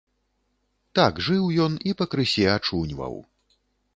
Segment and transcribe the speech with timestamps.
[0.99, 3.15] Так жыў ён і пакрысе ачуньваў.